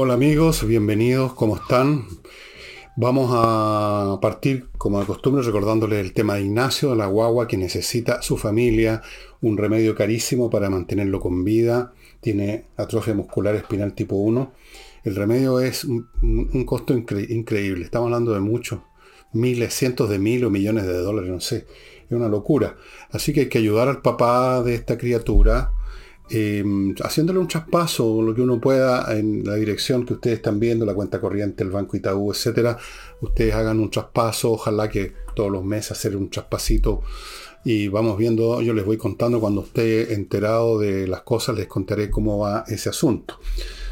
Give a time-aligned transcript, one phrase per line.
[0.00, 2.04] Hola amigos, bienvenidos, ¿cómo están?
[2.94, 7.56] Vamos a partir, como de costumbre, recordándoles el tema de Ignacio, de la guagua que
[7.56, 9.02] necesita su familia,
[9.40, 14.52] un remedio carísimo para mantenerlo con vida, tiene atrofia muscular espinal tipo 1.
[15.02, 16.06] El remedio es un,
[16.64, 18.78] costo increíble, estamos hablando de muchos,
[19.32, 21.66] miles, cientos de mil o millones de dólares, no sé,
[22.08, 22.76] es una locura.
[23.10, 25.72] Así que hay que ayudar al papá de esta criatura
[26.30, 30.84] Em, haciéndole un traspaso, lo que uno pueda en la dirección que ustedes están viendo,
[30.84, 32.76] la cuenta corriente, el Banco Itaú, etcétera,
[33.22, 37.02] ustedes hagan un traspaso, ojalá que todos los meses hacer un traspasito
[37.64, 42.10] y vamos viendo, yo les voy contando cuando esté enterado de las cosas, les contaré
[42.10, 43.38] cómo va ese asunto.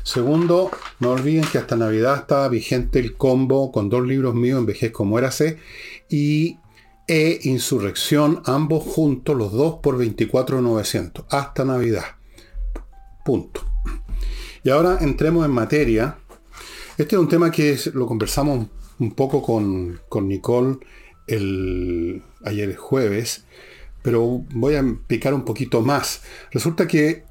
[0.03, 4.67] Segundo, no olviden que hasta Navidad está vigente el combo con dos libros míos, en
[4.67, 5.59] Vejez como érase,
[6.09, 6.59] y
[7.09, 12.16] E Insurrección, ambos juntos, los dos por 24.900, hasta Navidad.
[13.27, 13.63] Punto.
[14.63, 16.17] Y ahora entremos en materia.
[16.97, 18.69] Este es un tema que lo conversamos
[19.01, 20.77] un poco con, Nicole
[21.27, 23.45] el, ayer jueves,
[24.01, 26.23] pero voy a picar un poquito más.
[26.53, 27.25] Resulta que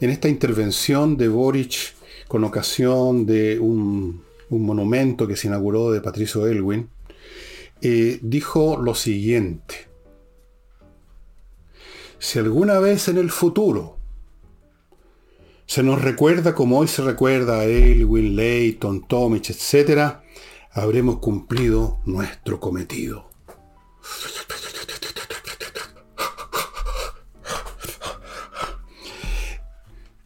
[0.00, 1.94] en esta intervención de Boric
[2.26, 6.88] con ocasión de un, monumento que se inauguró de Patricio Elwin,
[7.82, 9.88] eh, dijo lo siguiente.
[12.18, 13.93] Si alguna vez en el futuro
[15.66, 20.16] se nos recuerda como hoy se recuerda a Elwin, Leighton, Tomich, etc.,
[20.72, 23.30] habremos cumplido nuestro cometido.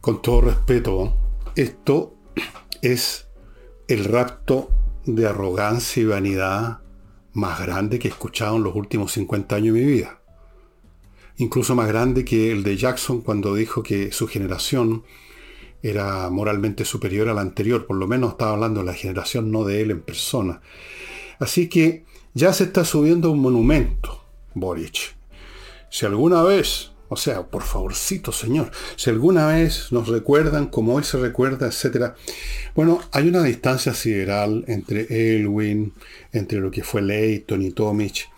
[0.01, 1.17] Con todo respeto,
[1.55, 2.15] esto
[2.81, 3.27] es
[3.87, 4.69] el rapto
[5.05, 6.79] de arrogancia y vanidad
[7.33, 10.21] más grande que he escuchado en los últimos 50 años de mi vida.
[11.37, 15.03] Incluso más grande que el de Jackson cuando dijo que su generación
[15.81, 19.63] era moralmente superior a la anterior, por lo menos estaba hablando de la generación, no
[19.63, 20.61] de él en persona.
[21.39, 25.15] Así que ya se está subiendo un monumento, Boric.
[25.89, 31.03] Si alguna vez, o sea, por favorcito, señor, si alguna vez nos recuerdan como hoy
[31.03, 32.13] se recuerda, etc.
[32.75, 35.93] Bueno, hay una distancia sideral entre Elwin,
[36.31, 38.29] entre lo que fue Leighton y Tomic,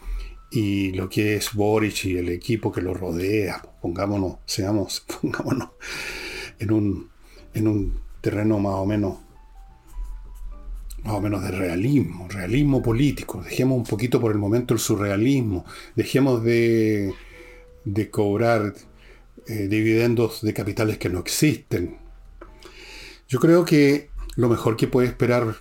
[0.52, 3.62] y lo que es Boric y el equipo que lo rodea.
[3.82, 5.70] Pongámonos, seamos, pongámonos
[6.60, 7.11] en un
[7.54, 9.18] en un terreno más o menos
[11.04, 13.42] más o menos de realismo, realismo político.
[13.42, 15.66] Dejemos un poquito por el momento el surrealismo.
[15.96, 17.14] Dejemos de,
[17.86, 18.76] de cobrar
[19.48, 21.98] eh, dividendos de capitales que no existen.
[23.28, 25.56] Yo creo que lo mejor que puede esperar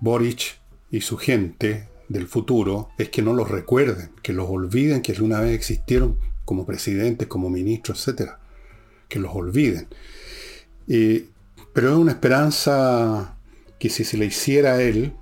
[0.00, 0.60] Boric
[0.90, 5.40] y su gente del futuro es que no los recuerden, que los olviden que alguna
[5.40, 8.32] vez existieron como presidentes, como ministros, etc.
[9.08, 9.88] Que los olviden
[10.86, 13.36] pero es una esperanza
[13.78, 15.14] que si se le hiciera a él,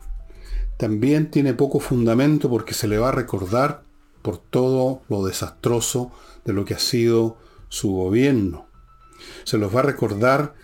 [0.76, 3.84] también tiene poco fundamento porque se le va a recordar
[4.22, 6.12] por todo lo desastroso
[6.44, 8.66] de lo que ha sido su gobierno.
[9.44, 10.54] Se los va a recordar,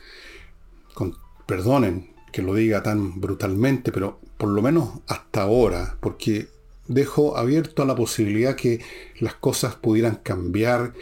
[0.95, 1.17] con,
[1.47, 6.49] perdonen que lo diga tan brutalmente, pero por lo menos hasta ahora, porque
[6.89, 8.81] dejo abierto a la posibilidad que
[9.21, 10.95] las cosas pudieran cambiar,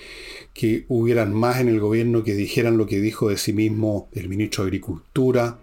[0.52, 4.28] que hubieran más en el gobierno que dijeran lo que dijo de sí mismo el
[4.28, 5.58] ministro de Agricultura.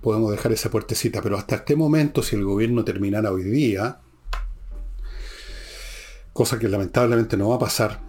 [0.00, 4.00] Podemos dejar esa puertecita, pero hasta este momento, si el gobierno terminara hoy día,
[6.32, 8.00] cosa que lamentablemente no va a pasar,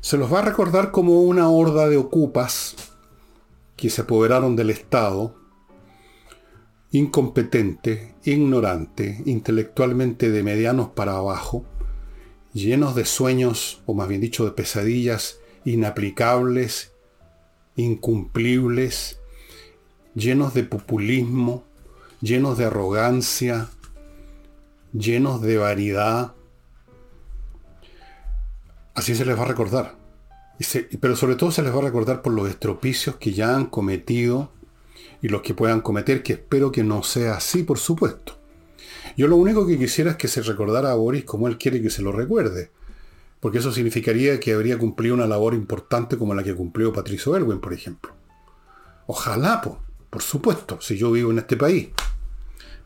[0.00, 2.76] se los va a recordar como una horda de ocupas
[3.76, 5.34] que se apoderaron del Estado,
[6.90, 11.64] incompetente, ignorante, intelectualmente de medianos para abajo,
[12.52, 16.92] llenos de sueños, o más bien dicho, de pesadillas inaplicables,
[17.76, 19.20] incumplibles,
[20.14, 21.64] llenos de populismo,
[22.20, 23.68] llenos de arrogancia,
[24.92, 26.34] llenos de variedad.
[28.94, 29.96] Así se les va a recordar.
[31.00, 34.50] pero sobre todo se les va a recordar por los estropicios que ya han cometido
[35.22, 38.38] y los que puedan cometer, que espero que no sea así, por supuesto.
[39.16, 41.90] Yo lo único que quisiera es que se recordara a Boris como él quiere que
[41.90, 42.70] se lo recuerde,
[43.40, 47.60] porque eso significaría que habría cumplido una labor importante como la que cumplió Patricio Elwin,
[47.60, 48.12] por ejemplo.
[49.06, 51.88] Ojalá, por supuesto, si yo vivo en este país.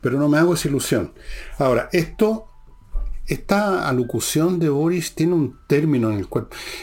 [0.01, 1.13] Pero no me hago esa ilusión.
[1.57, 2.47] Ahora, esto,
[3.27, 6.27] esta alocución de Boris tiene un término en, el,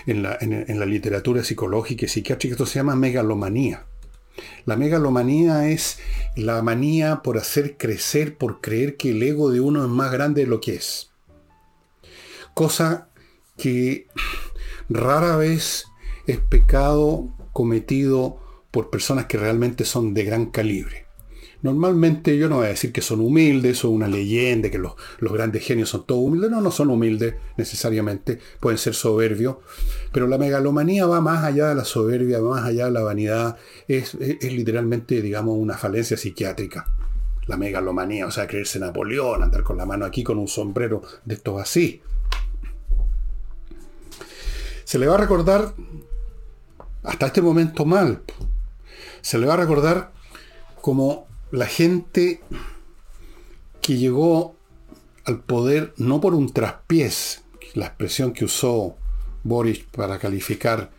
[0.06, 3.86] en, la, en la literatura psicológica y psiquiátrica, esto se llama megalomanía.
[4.64, 5.98] La megalomanía es
[6.36, 10.42] la manía por hacer crecer, por creer que el ego de uno es más grande
[10.42, 11.10] de lo que es.
[12.54, 13.08] Cosa
[13.56, 14.06] que
[14.88, 15.86] rara vez
[16.26, 18.38] es pecado cometido
[18.70, 21.09] por personas que realmente son de gran calibre.
[21.62, 25.62] Normalmente yo no voy a decir que son humildes, es una leyenda, que los, grandes
[25.62, 26.50] genios son todos humildes.
[26.50, 29.56] No, no son humildes necesariamente, pueden ser soberbios.
[30.12, 33.56] Pero la megalomanía va más allá de la soberbia, va más allá de la vanidad.
[33.88, 36.86] Es, es literalmente, digamos, una falencia psiquiátrica.
[37.46, 41.34] La megalomanía, o sea, creerse Napoleón, andar con la mano aquí con un sombrero de
[41.34, 42.00] estos así.
[44.84, 45.74] Se le va a recordar,
[47.02, 48.22] hasta este momento mal,
[49.20, 50.12] se le va a recordar
[50.80, 52.40] como la gente
[53.80, 54.56] que llegó
[55.24, 57.42] al poder no por un traspiés,
[57.74, 58.96] la expresión que usó
[59.42, 60.90] Boris para calificar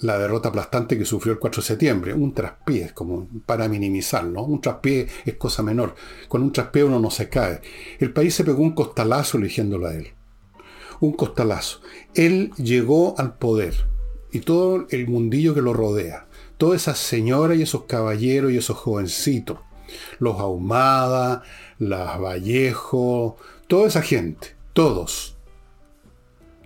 [0.00, 4.60] la derrota aplastante que sufrió el 4 de septiembre, un traspiés, como para minimizarlo, un
[4.60, 5.94] traspié es cosa menor,
[6.28, 7.60] con un traspié uno no se cae.
[7.98, 10.08] El país se pegó un costalazo eligiéndolo a él,
[11.00, 11.80] un costalazo.
[12.14, 13.86] Él llegó al poder
[14.30, 16.28] y todo el mundillo que lo rodea,
[16.58, 19.58] todas esas señoras y esos caballeros y esos jovencitos,
[20.18, 21.42] los Ahumada,
[21.78, 23.36] las Vallejo,
[23.66, 25.36] toda esa gente, todos,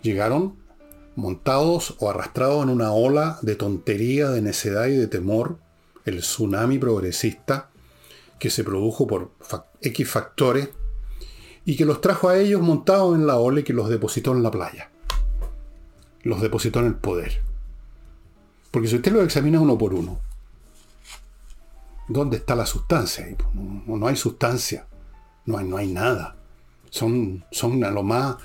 [0.03, 0.57] llegaron
[1.15, 5.59] montados o arrastrados en una ola de tontería, de necedad y de temor,
[6.05, 7.71] el tsunami progresista
[8.39, 9.31] que se produjo por
[9.81, 10.71] X factores
[11.65, 14.43] y que los trajo a ellos montados en la ola y que los depositó en
[14.43, 14.91] la playa.
[16.23, 17.41] Los depositó en el poder.
[18.71, 20.19] Porque si usted lo examina uno por uno,
[22.13, 23.27] ¿Dónde está la sustancia?
[23.87, 24.87] No, hay sustancia,
[25.47, 26.37] no hay, no hay nada.
[26.91, 28.37] Son, son a lo más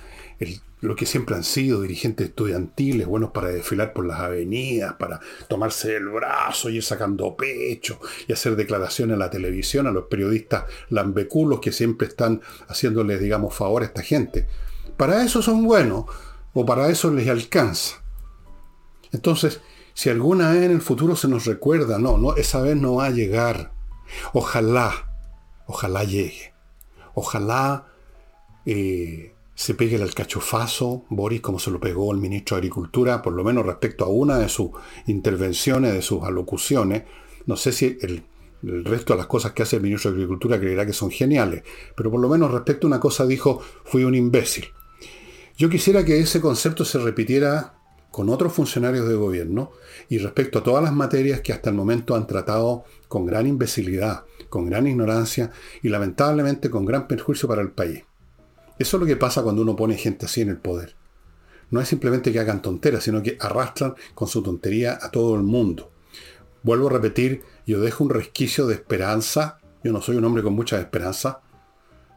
[0.81, 5.95] lo que siempre han sido dirigentes estudiantiles, buenos para desfilar por las avenidas, para tomarse
[5.95, 11.59] el brazo, ir sacando pecho y hacer declaraciones a la televisión, a los periodistas lambeculos
[11.59, 14.47] que siempre están haciéndoles, digamos, favor a esta gente.
[14.97, 16.05] Para eso son buenos,
[16.53, 18.03] o para eso les alcanza.
[19.11, 19.61] Entonces,
[19.97, 23.05] si alguna vez en el futuro se nos recuerda, no, no, esa vez no va
[23.05, 23.71] a llegar.
[24.31, 24.93] Ojalá,
[25.65, 26.53] ojalá llegue.
[27.15, 27.87] Ojalá
[28.67, 33.33] eh, se pegue el alcachofazo, Boris, como se lo pegó el ministro de Agricultura, por
[33.33, 34.69] lo menos respecto a una de sus
[35.07, 37.05] intervenciones, de sus alocuciones.
[37.47, 38.23] No sé si el,
[38.61, 41.63] el resto de las cosas que hace el ministro de Agricultura creerá que son geniales,
[41.95, 44.67] pero por lo menos respecto a una cosa dijo, fui un imbécil.
[45.57, 47.76] Yo quisiera que ese concepto se repitiera
[48.17, 49.73] con otros funcionarios de gobierno
[50.09, 54.23] y respecto a todas las materias que hasta el momento han tratado con gran imbecilidad,
[54.49, 55.51] con gran ignorancia
[55.83, 58.05] y lamentablemente con gran perjuicio para el país.
[58.79, 60.95] Eso es lo que pasa cuando uno pone gente así en el poder.
[61.69, 65.43] No es simplemente que hagan tonteras, sino que arrastran con su tontería a todo el
[65.43, 65.91] mundo.
[66.63, 69.59] Vuelvo a repetir, yo dejo un resquicio de esperanza.
[69.83, 71.41] Yo no soy un hombre con mucha esperanza.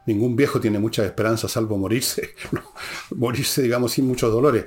[0.07, 2.33] Ningún viejo tiene mucha esperanza salvo morirse.
[3.15, 4.65] morirse, digamos, sin muchos dolores.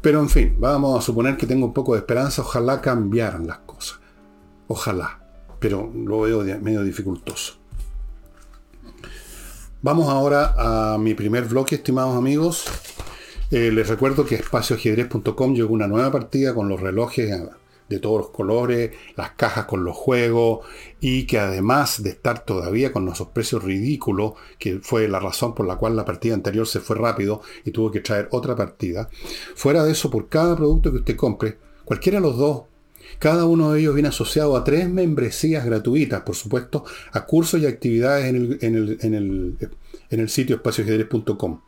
[0.00, 3.58] Pero en fin, vamos a suponer que tengo un poco de esperanza, ojalá cambiaran las
[3.58, 3.98] cosas.
[4.68, 5.20] Ojalá,
[5.58, 7.54] pero lo veo medio dificultoso.
[9.82, 12.64] Vamos ahora a mi primer bloque, estimados amigos.
[13.50, 17.30] Eh, les recuerdo que espacioajedrez.com llegó una nueva partida con los relojes
[17.88, 20.66] de todos los colores, las cajas con los juegos
[21.00, 25.66] y que además de estar todavía con esos precios ridículos, que fue la razón por
[25.66, 29.08] la cual la partida anterior se fue rápido y tuvo que traer otra partida,
[29.54, 32.62] fuera de eso, por cada producto que usted compre, cualquiera de los dos,
[33.18, 37.66] cada uno de ellos viene asociado a tres membresías gratuitas, por supuesto, a cursos y
[37.66, 39.70] actividades en el, en el, en el,
[40.10, 41.60] en el sitio espacioajedrez.com.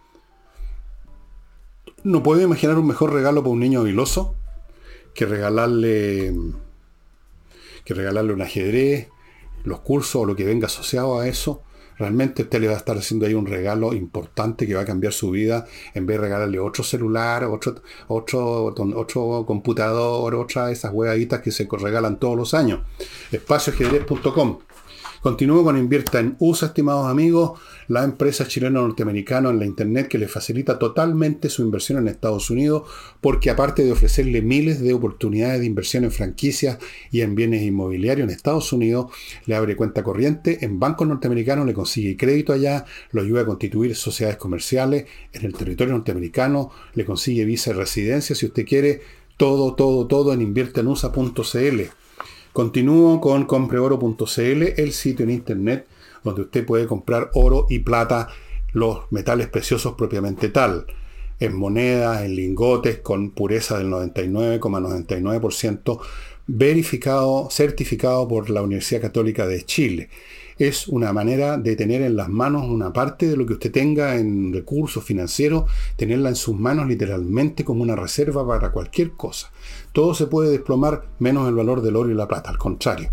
[2.04, 4.34] ¿No puede imaginar un mejor regalo para un niño viloso?
[5.18, 6.32] Que regalarle
[7.84, 9.08] que regalarle un ajedrez,
[9.64, 11.64] los cursos o lo que venga asociado a eso.
[11.98, 15.12] Realmente usted le va a estar haciendo ahí un regalo importante que va a cambiar
[15.12, 20.92] su vida en vez de regalarle otro celular, otro, otro, otro computador, otra de esas
[20.92, 22.82] huevaditas que se regalan todos los años.
[23.32, 24.58] Espacioajedrez.com
[25.20, 27.58] Continúo con Invierta en USA, estimados amigos,
[27.88, 32.84] la empresa chileno-norteamericana en la Internet que le facilita totalmente su inversión en Estados Unidos,
[33.20, 36.78] porque aparte de ofrecerle miles de oportunidades de inversión en franquicias
[37.10, 39.06] y en bienes inmobiliarios en Estados Unidos,
[39.46, 43.96] le abre cuenta corriente en bancos norteamericanos, le consigue crédito allá, lo ayuda a constituir
[43.96, 49.00] sociedades comerciales en el territorio norteamericano, le consigue visa de residencia si usted quiere,
[49.36, 52.07] todo, todo, todo en inviertenusa.cl.
[52.52, 55.86] Continúo con compreoro.cl, el sitio en internet
[56.24, 58.28] donde usted puede comprar oro y plata,
[58.72, 60.86] los metales preciosos propiamente tal,
[61.40, 66.00] en monedas, en lingotes, con pureza del 99,99%,
[66.46, 70.08] verificado, certificado por la Universidad Católica de Chile.
[70.58, 74.16] Es una manera de tener en las manos una parte de lo que usted tenga
[74.16, 79.50] en recursos financieros, tenerla en sus manos literalmente como una reserva para cualquier cosa.
[79.92, 83.10] Todo se puede desplomar menos el valor del oro y la plata, al contrario.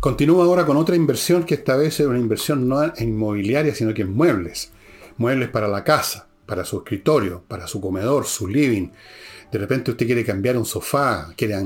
[0.00, 3.92] Continúa ahora con otra inversión que esta vez es una inversión no en inmobiliaria, sino
[3.92, 4.72] que en muebles.
[5.18, 8.88] Muebles para la casa, para su escritorio, para su comedor, su living.
[9.50, 11.56] De repente usted quiere cambiar un sofá, quiere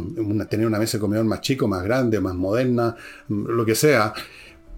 [0.49, 2.97] tener una mesa de comedor más chico, más grande, más moderna,
[3.29, 4.14] lo que sea.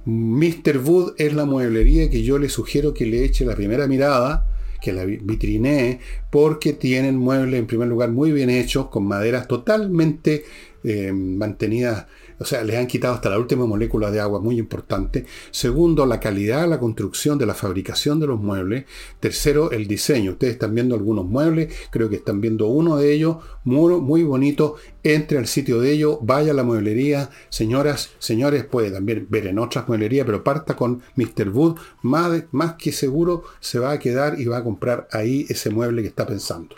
[0.06, 0.78] Mr.
[0.84, 4.46] Wood es la mueblería que yo le sugiero que le eche la primera mirada,
[4.80, 10.44] que la vitrinee, porque tienen muebles en primer lugar muy bien hechos, con maderas totalmente
[10.84, 12.06] eh, mantenidas
[12.38, 15.26] o sea, les han quitado hasta la última molécula de agua, muy importante.
[15.50, 18.84] Segundo, la calidad la construcción, de la fabricación de los muebles.
[19.20, 20.32] Tercero, el diseño.
[20.32, 24.76] Ustedes están viendo algunos muebles, creo que están viendo uno de ellos, muy, muy bonito.
[25.02, 27.30] Entre al sitio de ellos, vaya a la mueblería.
[27.48, 31.48] Señoras, señores, puede también ver en otras mueblerías, pero parta con Mr.
[31.50, 31.78] Wood.
[32.02, 36.02] Más, más que seguro se va a quedar y va a comprar ahí ese mueble
[36.02, 36.74] que está pensando.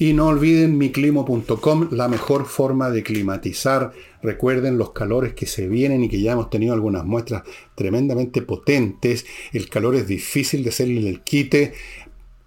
[0.00, 3.92] Y no olviden miclimo.com, la mejor forma de climatizar.
[4.22, 7.42] Recuerden los calores que se vienen y que ya hemos tenido algunas muestras
[7.74, 9.26] tremendamente potentes.
[9.52, 11.74] El calor es difícil de hacerle el quite,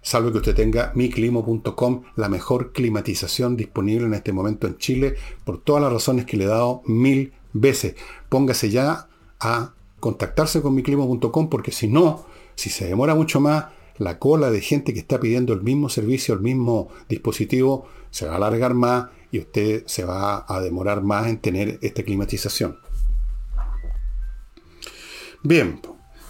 [0.02, 5.62] salvo que usted tenga miclimo.com, la mejor climatización disponible en este momento en Chile, por
[5.62, 7.94] todas las razones que le he dado mil veces.
[8.30, 9.06] Póngase ya
[9.38, 13.66] a contactarse con miclimo.com porque si no, si se demora mucho más,
[13.98, 18.34] la cola de gente que está pidiendo el mismo servicio, el mismo dispositivo, se va
[18.34, 22.78] a alargar más y usted se va a demorar más en tener esta climatización.
[25.42, 25.80] Bien,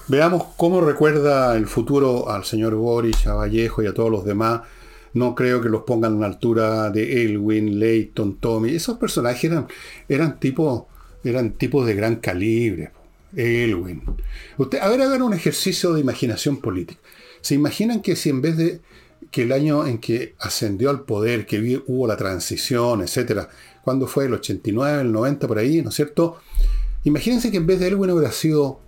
[0.08, 4.62] veamos cómo recuerda el futuro al señor Boris, a Vallejo y a todos los demás.
[5.12, 8.74] No creo que los pongan a la altura de Elwin, Leighton, Tommy.
[8.74, 9.68] Esos personajes eran,
[10.08, 10.84] eran tipos
[11.24, 12.92] eran tipos de gran calibre.
[13.36, 14.02] Elwin.
[14.58, 17.00] Usted, a ver, hagan un ejercicio de imaginación política.
[17.44, 18.80] ¿Se imaginan que si en vez de
[19.30, 23.50] que el año en que ascendió al poder, que hubo la transición, etcétera,
[23.82, 26.40] cuando fue el 89, el 90 por ahí, ¿no es cierto?
[27.02, 28.80] Imagínense que en vez de él hubiera sido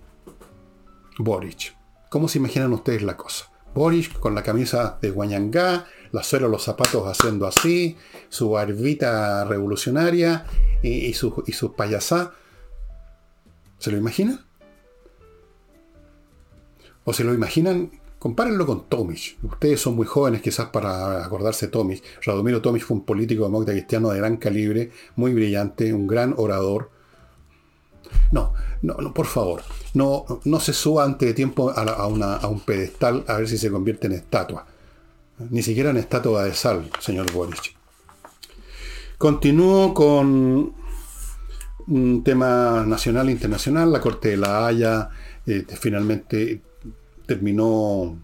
[1.19, 1.77] Boric.
[2.09, 3.51] ¿Cómo se imaginan ustedes la cosa?
[3.75, 7.95] Boric con la camisa de Guayangá, la suela los zapatos haciendo así,
[8.29, 10.47] su barbita revolucionaria
[10.81, 12.33] y, sus y su payasá.
[13.77, 14.43] ¿Se lo imaginan?
[17.03, 19.37] ¿O se lo imaginan Compárenlo con Tomic.
[19.43, 22.03] Ustedes son muy jóvenes quizás para acordarse de Tomic.
[22.23, 26.89] Radomiro Tomic fue un político demócrata cristiano de gran calibre, muy brillante, un gran orador.
[28.31, 33.23] No, no, no por favor, no, no se suba antes de tiempo a, un pedestal
[33.27, 34.65] a ver si se convierte en estatua.
[35.49, 37.75] Ni siquiera en estatua de sal, señor Boric.
[39.17, 40.73] Continúo con
[41.87, 43.91] un tema nacional e internacional.
[43.91, 45.09] La Corte de la Haya
[45.45, 46.61] eh, finalmente
[47.27, 48.17] terminó,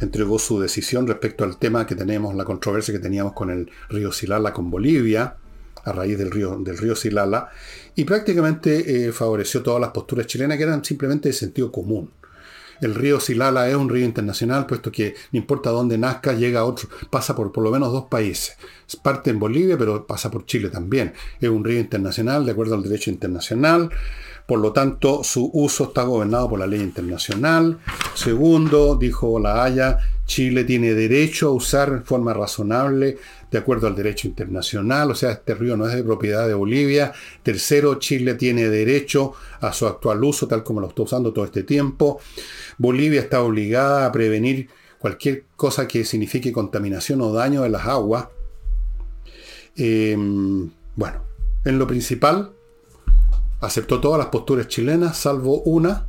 [0.00, 4.12] entregó su decisión respecto al tema que tenemos, la controversia que teníamos con el río
[4.12, 5.36] Silala con Bolivia,
[5.84, 7.50] a raíz del río, del río Silala,
[7.94, 12.10] y prácticamente eh, favoreció todas las posturas chilenas que eran simplemente de sentido común.
[12.80, 16.64] El río Silala es un río internacional, puesto que no importa dónde nazca, llega a
[16.64, 18.56] otro, pasa por por lo menos dos países.
[19.02, 21.14] Parte en Bolivia, pero pasa por Chile también.
[21.40, 23.90] Es un río internacional, de acuerdo al derecho internacional.
[24.46, 27.78] Por lo tanto, su uso está gobernado por la ley internacional.
[28.14, 33.18] Segundo, dijo La Haya, Chile tiene derecho a usar en forma razonable
[33.50, 37.12] de acuerdo al derecho internacional, o sea, este río no es de propiedad de Bolivia.
[37.42, 41.62] Tercero, Chile tiene derecho a su actual uso, tal como lo está usando todo este
[41.62, 42.20] tiempo.
[42.76, 48.28] Bolivia está obligada a prevenir cualquier cosa que signifique contaminación o daño de las aguas.
[49.76, 51.22] Em, bueno,
[51.64, 52.52] en lo principal,
[53.66, 56.06] aceptó todas las posturas chilenas, salvo una,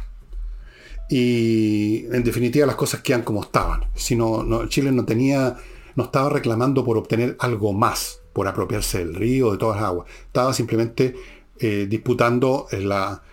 [1.09, 3.85] y en definitiva las cosas quedan como estaban.
[3.95, 5.55] Si no, Chile no tenía,
[5.95, 10.07] no estaba reclamando por obtener algo más, por apropiarse del río, de todas las aguas.
[10.25, 11.15] Estaba simplemente
[11.59, 13.23] eh, disputando la,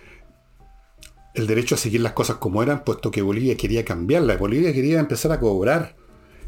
[1.35, 4.37] el derecho a seguir las cosas como eran, puesto que Bolivia quería cambiarla.
[4.37, 5.97] Bolivia quería empezar a cobrar.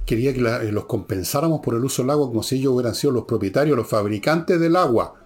[0.06, 3.24] Quería que los compensáramos por el uso del agua como si ellos hubieran sido los
[3.24, 5.25] propietarios, los fabricantes del agua.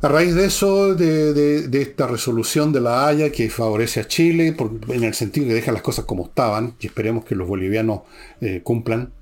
[0.00, 4.54] A raíz de eso, de, esta resolución de la Haya que favorece a Chile,
[4.90, 8.02] en el sentido que deja las cosas como estaban, y esperemos que los bolivianos
[8.40, 9.12] eh, cumplan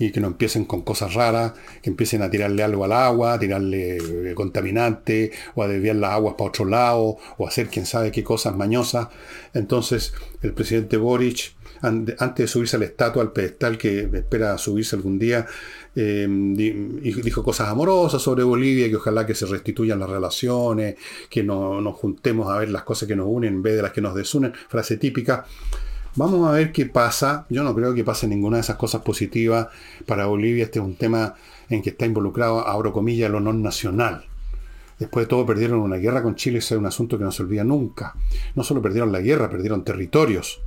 [0.00, 3.38] y que no empiecen con cosas raras, que empiecen a tirarle algo al agua, a
[3.38, 8.10] tirarle eh, contaminante, o a desviar las aguas para otro lado, o hacer quién sabe
[8.10, 9.08] qué cosas mañosas.
[9.54, 10.12] Entonces,
[10.42, 15.46] el presidente Boric, antes de subirse al estatua, al pedestal que espera subirse algún día,
[15.94, 20.96] eh, dijo cosas amorosas sobre Bolivia, que ojalá que se restituyan las relaciones,
[21.28, 23.92] que no nos juntemos a ver las cosas que nos unen en vez de las
[23.92, 25.46] que nos desunen, frase típica.
[26.16, 27.46] Vamos a ver qué pasa.
[27.50, 29.68] Yo no creo que pase ninguna de esas cosas positivas
[30.06, 30.64] para Bolivia.
[30.64, 31.34] Este es un tema
[31.68, 34.24] en que está involucrado, abro comillas, el honor nacional.
[34.98, 37.42] Después de todo perdieron una guerra con Chile, ese es un asunto que no se
[37.42, 38.14] olvida nunca.
[38.54, 40.60] No solo perdieron la guerra, perdieron territorios.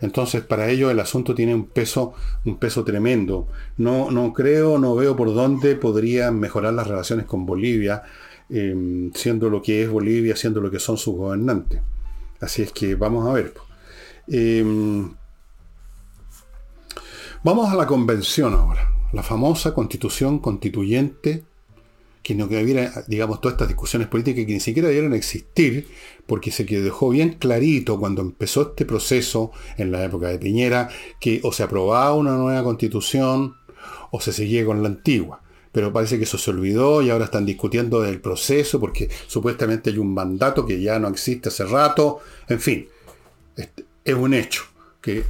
[0.00, 2.14] Entonces, para ellos el asunto tiene un peso,
[2.44, 3.48] un peso tremendo.
[3.76, 8.02] No, no creo, no veo por dónde podrían mejorar las relaciones con Bolivia,
[8.48, 11.80] em, siendo lo que es Bolivia, siendo lo que son sus gobernantes.
[12.40, 13.52] Así es que vamos a ver.
[14.26, 15.14] Em,
[17.44, 21.44] vamos a la convención ahora, la famosa constitución constituyente,
[22.30, 25.88] que no hubiera, digamos, todas estas discusiones políticas que ni siquiera debieron existir,
[26.26, 31.40] porque se dejó bien clarito cuando empezó este proceso en la época de Piñera, que
[31.42, 33.56] o se aprobaba una nueva constitución
[34.12, 35.42] o se seguía con la antigua.
[35.72, 39.98] Pero parece que eso se olvidó y ahora están discutiendo del proceso porque supuestamente hay
[39.98, 42.20] un mandato que ya no existe hace rato.
[42.48, 42.88] En fin,
[44.04, 44.62] es un hecho
[45.00, 45.24] que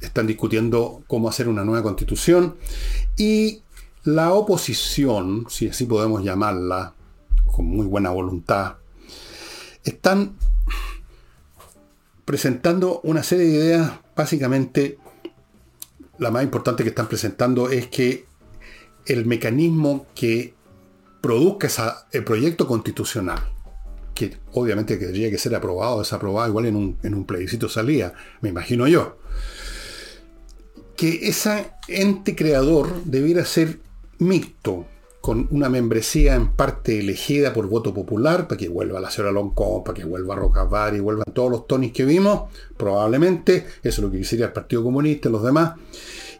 [0.00, 2.56] están discutiendo cómo hacer una nueva constitución
[3.18, 3.62] y
[4.06, 6.94] la oposición, si así podemos llamarla,
[7.44, 8.76] con muy buena voluntad,
[9.82, 10.36] están
[12.24, 14.98] presentando una serie de ideas, básicamente
[16.18, 18.26] la más importante que están presentando es que
[19.06, 20.54] el mecanismo que
[21.20, 23.40] produzca el proyecto constitucional
[24.14, 28.14] que obviamente tendría que ser aprobado o desaprobado, igual en un, en un plebiscito salía,
[28.40, 29.18] me imagino yo.
[30.96, 33.80] Que ese ente creador debiera ser
[34.18, 34.86] mixto,
[35.20, 39.82] con una membresía en parte elegida por voto popular, para que vuelva la señora Loncón,
[39.82, 42.44] para que vuelva Rocavar y vuelvan todos los tonis que vimos,
[42.76, 45.74] probablemente, eso es lo que quisiera el Partido Comunista y los demás,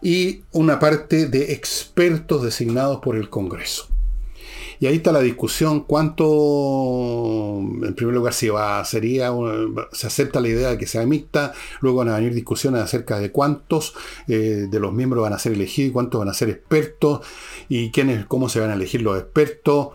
[0.02, 3.88] y una parte de expertos designados por el Congreso.
[4.78, 9.32] Y ahí está la discusión, cuánto, en primer lugar, si va, sería,
[9.92, 13.32] se acepta la idea de que sea mixta, luego van a venir discusiones acerca de
[13.32, 13.94] cuántos
[14.28, 17.20] eh, de los miembros van a ser elegidos, cuántos van a ser expertos,
[17.68, 19.88] y quiénes, cómo se van a elegir los expertos.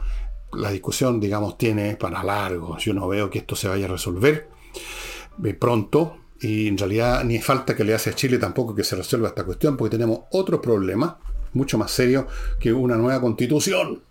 [0.54, 2.78] La discusión, digamos, tiene para largo.
[2.78, 4.50] Yo no veo que esto se vaya a resolver
[5.44, 8.96] eh, pronto, y en realidad ni falta que le hace a Chile tampoco que se
[8.96, 11.20] resuelva esta cuestión, porque tenemos otro problema
[11.54, 12.28] mucho más serio
[12.60, 14.02] que una nueva constitución.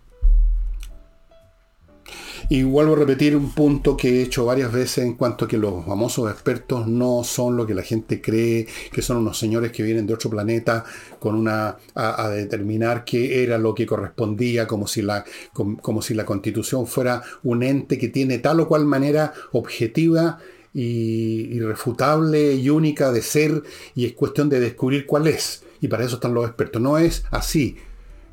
[2.51, 5.57] Y vuelvo a repetir un punto que he hecho varias veces en cuanto a que
[5.57, 9.83] los famosos expertos no son lo que la gente cree, que son unos señores que
[9.83, 10.83] vienen de otro planeta
[11.17, 16.25] con una a, determinar qué era lo que correspondía, como si, la, como, si la
[16.25, 20.39] constitución fuera un ente que tiene tal o cual manera objetiva
[20.73, 23.63] y irrefutable y única de ser
[23.95, 25.63] y es cuestión de descubrir cuál es.
[25.79, 26.81] Y para eso están los expertos.
[26.81, 27.77] No es así.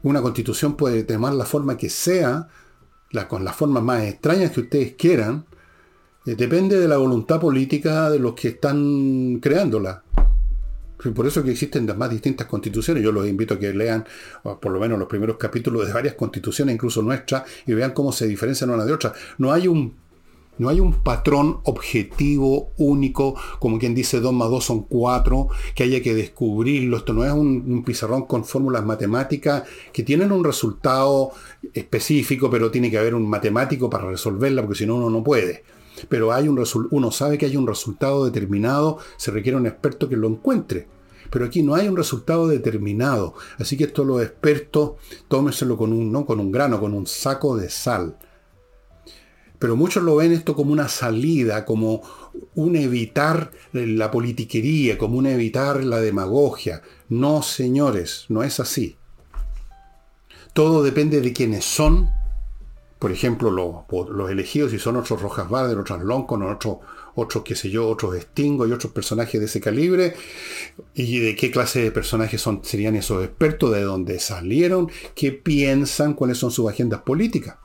[0.02, 2.48] Una constitución puede tomar la forma que sea,
[3.28, 5.46] con las formas más extrañas que ustedes quieran,
[6.26, 10.02] eh, depende de la voluntad política de los que están creándola.
[11.14, 13.04] Por eso que existen las más distintas constituciones.
[13.04, 14.04] Yo los invito a que lean
[14.42, 18.26] por lo menos los primeros capítulos de varias constituciones, incluso nuestras, y vean cómo se
[18.26, 19.12] diferencian una de otra.
[19.38, 19.94] No hay un
[20.58, 25.84] no hay un patrón objetivo único, como quien dice 2 más 2 son 4, que
[25.84, 26.96] haya que descubrirlo.
[26.96, 31.30] Esto no es un, pizarrón con fórmulas matemáticas que tienen un resultado
[31.72, 35.62] específico, pero tiene que haber un matemático para resolverla, porque si no uno no puede.
[36.08, 40.16] Pero hay un uno sabe que hay un resultado determinado, se requiere un experto que
[40.16, 40.86] lo encuentre.
[41.30, 43.34] Pero aquí no hay un resultado determinado.
[43.58, 44.92] Así que esto los expertos,
[45.28, 46.24] tómenselo con un, ¿no?
[46.24, 48.16] con un grano, con un saco de sal
[49.58, 52.02] pero muchos lo ven esto como una salida, como
[52.54, 56.82] un evitar la politiquería, como un evitar la demagogia.
[57.08, 58.96] No, señores, no es así.
[60.52, 62.10] Todo depende de quiénes son.
[62.98, 66.78] Por ejemplo, los, elegidos, si son otros Rojas Bader, otros Loncon, otros,
[67.14, 70.14] otros, qué sé yo, otros Stingo y otros personajes de ese calibre.
[70.94, 76.14] Y de qué clase de personajes son, serían esos expertos, de dónde salieron, qué piensan,
[76.14, 77.56] cuáles son sus agendas políticas.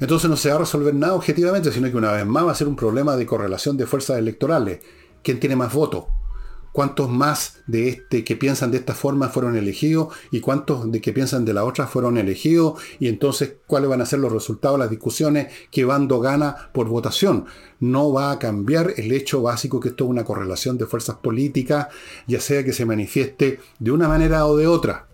[0.00, 2.54] Entonces no se va a resolver nada objetivamente, sino que una vez más va a
[2.54, 4.80] ser un problema de correlación de fuerzas electorales.
[5.22, 6.04] ¿Quién tiene más votos?
[6.78, 11.12] cuántos más de este que piensan de esta forma fueron elegidos y cuántos de que
[11.12, 14.84] piensan de la otra fueron elegidos y entonces cuáles van a ser los resultados de
[14.84, 17.46] las discusiones que bando gana por votación.
[17.80, 21.88] No va a cambiar el hecho básico que esto es una correlación de fuerzas políticas,
[22.28, 25.07] ya sea que se manifieste de una manera o de otra.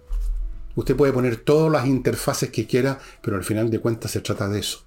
[0.76, 4.48] Usted puede poner todas las interfaces que quiera, pero al final de cuentas se trata
[4.48, 4.84] de eso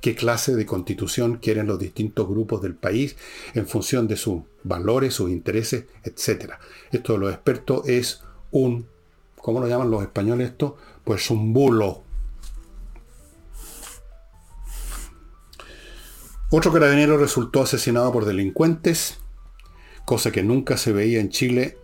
[0.00, 3.16] qué clase de constitución quieren los distintos grupos del país
[3.54, 6.54] en función de sus valores, sus intereses, etc.
[6.90, 8.86] Esto de los expertos es un,
[9.36, 10.76] ¿cómo lo llaman los españoles esto?
[11.04, 12.02] Pues un bulo.
[16.50, 19.18] Otro carabinero resultó asesinado por delincuentes,
[20.04, 21.78] cosa que nunca se veía en Chile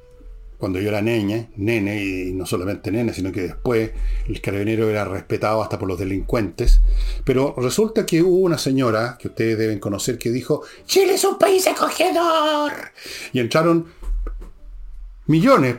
[0.59, 3.91] cuando yo era niña, nene, y no solamente nene, sino que después
[4.27, 6.81] el carabinero era respetado hasta por los delincuentes.
[7.25, 11.39] Pero resulta que hubo una señora, que ustedes deben conocer, que dijo, Chile es un
[11.39, 12.73] país acogedor.
[13.33, 13.87] Y entraron
[15.27, 15.77] millones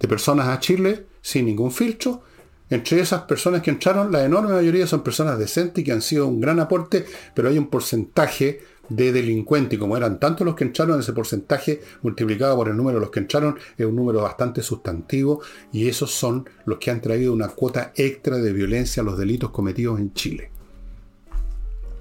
[0.00, 2.22] de personas a Chile sin ningún filtro.
[2.70, 6.26] Entre esas personas que entraron, la enorme mayoría son personas decentes y que han sido
[6.26, 10.64] un gran aporte, pero hay un porcentaje de delincuentes, y como eran tantos los que
[10.64, 14.62] entraron, ese porcentaje multiplicado por el número de los que entraron es un número bastante
[14.62, 15.40] sustantivo,
[15.72, 19.50] y esos son los que han traído una cuota extra de violencia a los delitos
[19.50, 20.50] cometidos en Chile.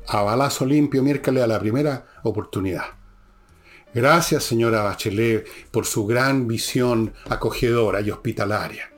[0.08, 2.86] A balazo limpio, miércoles a la primera oportunidad.
[3.94, 8.92] Gracias, señora Bachelet, por su gran visión acogedora y hospitalaria.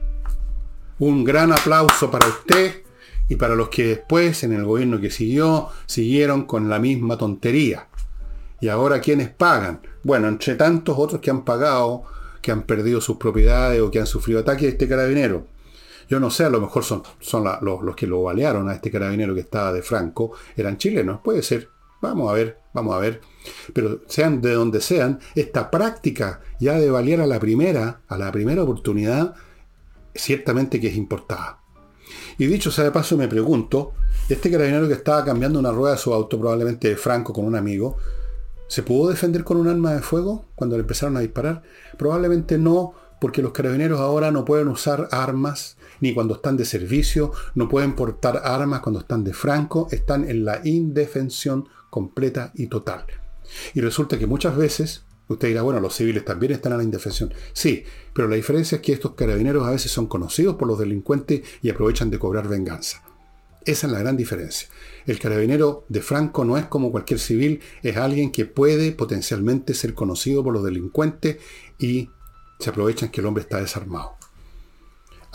[1.00, 2.85] Un gran aplauso para usted
[3.28, 7.88] y para los que después, en el gobierno que siguió, siguieron con la misma tontería.
[8.62, 9.82] Y ahora, ¿quiénes pagan?
[10.04, 12.04] Bueno, entre tantos otros que han pagado,
[12.42, 15.48] que han perdido sus propiedades o que han sufrido ataques, este carabinero.
[16.08, 18.92] Yo no sé, a lo mejor son, son los, los, que lo balearon a este
[18.92, 21.70] carabinero que estaba de Franco, eran chilenos, puede ser.
[22.02, 23.22] Vamos a ver, vamos a ver.
[23.74, 28.32] Pero sean de donde sean, esta práctica ya de balear a la primera, a la
[28.32, 29.34] primera oportunidad,
[30.14, 31.65] ciertamente que es importada.
[32.38, 33.94] Y dicho sea de paso, me pregunto,
[34.30, 37.56] este carabinero que estaba cambiando una rueda de su auto, probablemente de Franco con un
[37.56, 37.98] amigo,
[38.68, 41.64] ¿se pudo defender con un arma de fuego cuando le empezaron a disparar?
[41.98, 47.32] Probablemente no, porque los carabineros ahora no pueden usar armas, ni cuando están de servicio,
[47.56, 53.06] no pueden portar armas cuando están de Franco, están en la indefensión completa y total.
[53.74, 57.34] Y resulta que muchas veces Usted dirá, bueno, los civiles también están a la indefensión.
[57.54, 57.84] Sí,
[58.14, 61.70] pero la diferencia es que estos carabineros a veces son conocidos por los delincuentes y
[61.70, 63.02] aprovechan de cobrar venganza.
[63.66, 64.70] Esa es la gran diferencia.
[65.08, 69.96] El carabinero de Franco no es como cualquier civil, es alguien que puede potencialmente ser
[69.96, 71.38] conocido por los delincuentes
[71.80, 72.10] y
[72.60, 74.18] se aprovechan que el hombre está desarmado.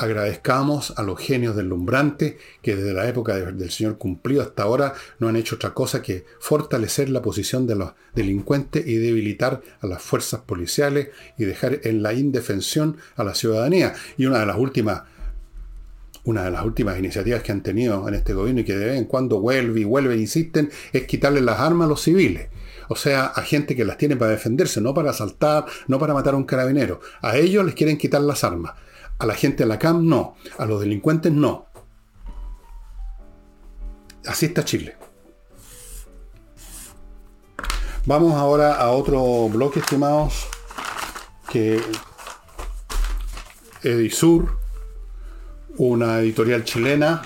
[0.01, 4.95] Agradezcamos a los genios del lumbrante que desde la época del Señor cumplido hasta ahora
[5.19, 9.87] no han hecho otra cosa que fortalecer la posición de los delincuentes y debilitar a
[9.87, 13.93] las fuerzas policiales y dejar en la indefensión a la ciudadanía.
[14.17, 15.03] Y una de las últimas
[16.25, 18.97] una de las últimas iniciativas que han tenido en este gobierno y que de vez
[18.97, 22.49] en cuando vuelve y vuelve e insisten es quitarle las armas a los civiles.
[22.89, 26.33] O sea, a gente que las tiene para defenderse, no para asaltar, no para matar
[26.33, 27.03] a un carabinero.
[27.21, 28.73] A ellos les quieren quitar las armas.
[29.21, 30.35] A la gente de la CAM no.
[30.59, 31.67] A los delincuentes no.
[34.27, 34.97] Así está Chile.
[38.07, 40.49] Vamos ahora a otro bloque, estimados,
[41.53, 41.81] que
[43.83, 44.59] Edisur,
[45.77, 47.23] una editorial chilena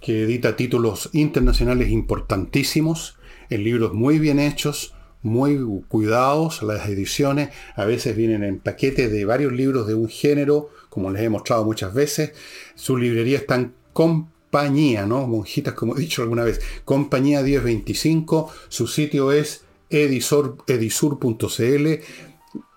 [0.00, 3.16] que edita títulos internacionales importantísimos,
[3.48, 5.58] en libros muy bien hechos, muy
[5.88, 11.10] cuidados, las ediciones a veces vienen en paquetes de varios libros de un género como
[11.10, 12.32] les he mostrado muchas veces.
[12.76, 15.26] Su librería está en compañía, ¿no?
[15.26, 16.60] Monjitas, como he dicho alguna vez.
[16.84, 18.48] Compañía 1025.
[18.68, 21.46] Su sitio es edisur.cl.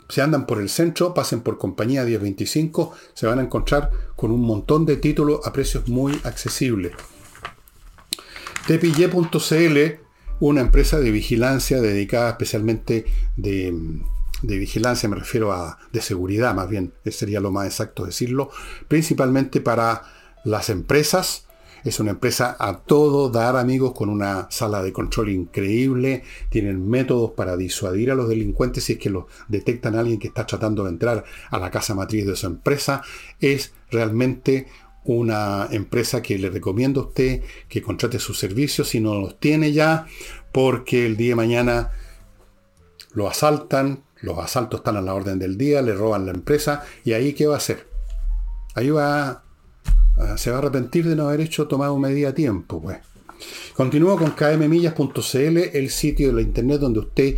[0.09, 2.93] Si andan por el centro, pasen por compañía 1025.
[3.13, 6.93] Se van a encontrar con un montón de títulos a precios muy accesibles.
[8.65, 9.77] Tepille.cl,
[10.39, 14.01] una empresa de vigilancia dedicada especialmente de
[14.41, 18.49] de vigilancia, me refiero a de seguridad más bien, sería lo más exacto decirlo,
[18.87, 20.03] principalmente para
[20.43, 21.45] las empresas.
[21.83, 26.23] Es una empresa a todo dar, amigos, con una sala de control increíble.
[26.49, 30.27] Tienen métodos para disuadir a los delincuentes si es que lo detectan a alguien que
[30.27, 33.03] está tratando de entrar a la casa matriz de su empresa.
[33.39, 34.67] Es realmente
[35.05, 39.71] una empresa que le recomiendo a usted que contrate sus servicios si no los tiene
[39.71, 40.07] ya,
[40.51, 41.91] porque el día de mañana
[43.13, 47.13] lo asaltan, los asaltos están a la orden del día, le roban la empresa y
[47.13, 47.87] ahí qué va a hacer.
[48.75, 49.43] Ahí va,
[50.35, 52.97] se va a arrepentir de no haber hecho tomado medida a tiempo, pues.
[53.75, 57.35] Continúo con kmmillas.cl, el sitio de la internet donde usted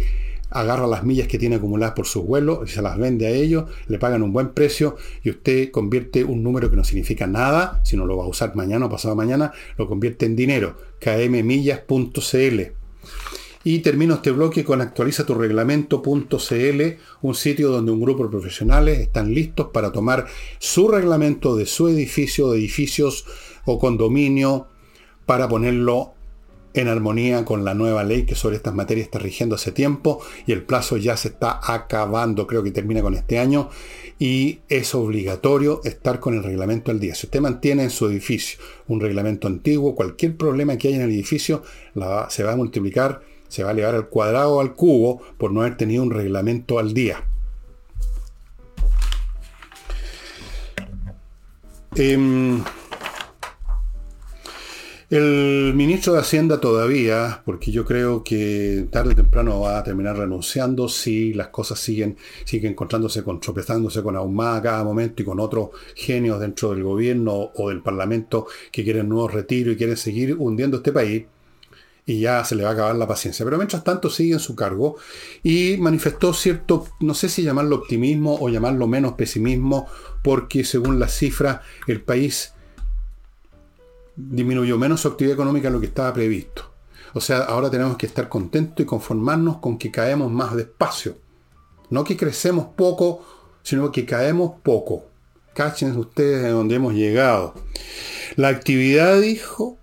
[0.51, 3.69] agarra las millas que tiene acumuladas por sus vuelos y se las vende a ellos,
[3.87, 7.97] le pagan un buen precio y usted convierte un número que no significa nada, si
[7.97, 12.78] no lo va a usar mañana o pasado mañana, lo convierte en dinero, kmmillas.cl.
[13.69, 16.81] Y termino este bloque con actualiza tu reglamento.cl,
[17.21, 20.25] un sitio donde un grupo de profesionales están listos para tomar
[20.57, 23.25] su reglamento de su edificio, de edificios
[23.65, 24.65] o condominio,
[25.27, 26.13] para ponerlo
[26.73, 30.51] en armonía con la nueva ley que sobre estas materias está rigiendo hace tiempo y
[30.51, 33.69] el plazo ya se está acabando, creo que termina con este año
[34.17, 37.13] y es obligatorio estar con el reglamento al día.
[37.13, 41.11] Si usted mantiene en su edificio un reglamento antiguo, cualquier problema que haya en el
[41.11, 41.61] edificio
[42.29, 45.61] se va a multiplicar, se va a elevar al cuadrado o al cubo por no
[45.61, 47.25] haber tenido un reglamento al día.
[51.95, 52.63] Em,
[55.09, 60.15] el ministro de Hacienda todavía, porque yo creo que tarde o temprano va a terminar
[60.15, 65.25] renunciando si las cosas siguen, siguen encontrándose con, tropezándose con Ahumada a cada momento y
[65.25, 69.97] con otros genios dentro del gobierno o del parlamento que quieren nuevos retiros y quieren
[69.97, 71.25] seguir hundiendo este país.
[72.09, 73.45] Y ya se le va a acabar la paciencia.
[73.45, 74.95] Pero mientras tanto sigue en su cargo
[75.43, 79.85] y manifestó cierto, no sé si llamarlo optimismo o llamarlo menos pesimismo,
[80.23, 82.55] porque según las cifras el país
[84.15, 86.71] disminuyó menos su actividad económica de lo que estaba previsto.
[87.13, 91.15] O sea, ahora tenemos que estar contentos y conformarnos con que caemos más despacio.
[91.91, 93.23] No que crecemos poco,
[93.61, 95.05] sino que caemos poco.
[95.53, 97.53] Cachen ustedes de dónde hemos llegado.
[98.35, 99.78] La actividad, dijo,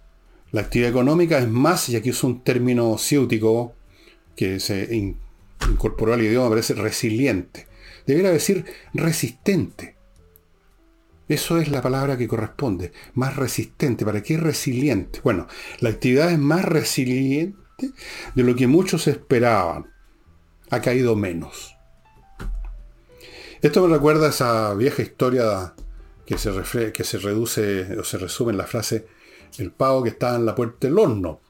[0.52, 3.74] la actividad económica es más, y aquí es un término ciútico
[4.36, 5.14] que se
[5.68, 7.66] incorporó al idioma, parece resiliente.
[8.06, 9.96] Debería decir resistente.
[11.28, 12.92] Eso es la palabra que corresponde.
[13.14, 14.04] Más resistente.
[14.04, 15.20] ¿Para qué resiliente?
[15.24, 15.48] Bueno,
[15.80, 17.56] la actividad es más resiliente
[18.34, 19.90] de lo que muchos esperaban.
[20.70, 21.76] Ha caído menos.
[23.60, 25.74] Esto me recuerda a esa vieja historia
[26.24, 29.06] que se, que se reduce o se resume en la frase
[29.58, 31.40] el pavo que estaba en la puerta del horno.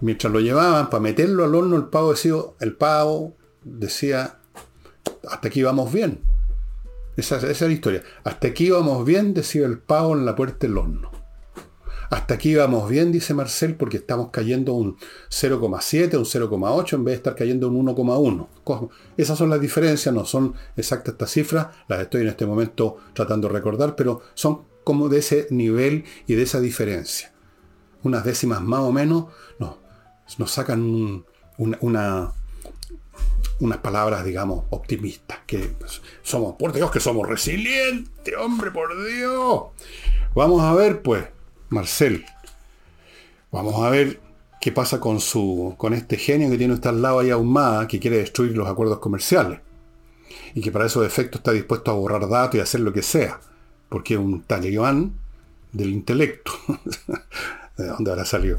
[0.00, 4.38] Mientras lo llevaban para meterlo al horno, el pavo decía, el pavo decía,
[5.28, 6.20] hasta aquí vamos bien.
[7.16, 8.02] Esa, es la historia.
[8.24, 11.10] Hasta aquí íbamos bien, decía el pavo en la puerta del horno.
[12.08, 14.96] Hasta aquí íbamos bien, dice Marcel, porque estamos cayendo un
[15.28, 18.88] 0,7, un 0,8 en vez de estar cayendo un 1,1.
[19.16, 23.46] Esas son las diferencias, no son exactas estas cifras, las estoy en este momento tratando
[23.46, 27.32] de recordar, pero son como de ese nivel y de esa diferencia.
[28.02, 29.26] Unas décimas más o menos
[29.60, 31.24] nos, sacan
[31.58, 32.32] una,
[33.60, 35.76] unas palabras, digamos, optimistas, que
[36.22, 39.62] somos, por Dios, que somos resilientes, hombre, por Dios.
[40.34, 41.24] Vamos a ver, pues,
[41.68, 42.24] Marcel,
[43.52, 44.18] vamos a ver
[44.60, 48.00] qué pasa con su, con este genio que tiene usted al lado ahí ahumada, que
[48.00, 49.60] quiere destruir los acuerdos comerciales.
[50.52, 53.38] Y que para esos efectos está dispuesto a borrar datos y hacer lo que sea.
[53.90, 55.12] Porque es un talibán
[55.72, 56.52] del intelecto.
[57.76, 58.58] ¿De dónde habrá salido?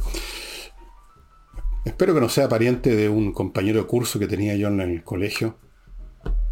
[1.83, 5.03] Espero que no sea pariente de un compañero de curso que tenía yo en el
[5.03, 5.55] colegio,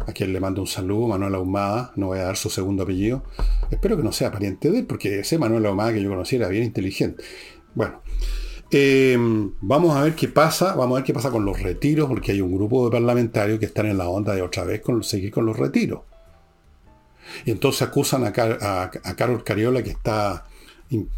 [0.00, 3.22] a quien le mando un saludo, Manuel Ahumada, no voy a dar su segundo apellido.
[3.70, 6.48] Espero que no sea pariente de él, porque ese Manuel Ahumada que yo conocí era
[6.48, 7.22] bien inteligente.
[7.76, 8.02] Bueno,
[8.72, 12.32] em, vamos a ver qué pasa, vamos a ver qué pasa con los retiros, porque
[12.32, 15.30] hay un grupo de parlamentarios que están en la onda de otra vez con, seguir
[15.30, 16.00] con los retiros.
[17.44, 20.46] Y entonces acusan a, a Carol Cariola que está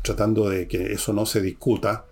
[0.02, 2.04] tratando de que eso no se discuta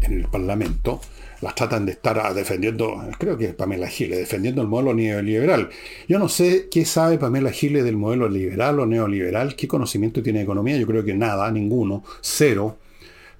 [0.00, 1.00] en el Parlamento,
[1.40, 5.70] las tratan de estar defendiendo, creo que Pamela Giles, defendiendo el modelo neoliberal.
[6.08, 10.42] Yo no sé qué sabe Pamela Giles del modelo liberal o neoliberal, qué conocimiento tiene
[10.42, 12.76] economía, yo creo que nada, ninguno, cero.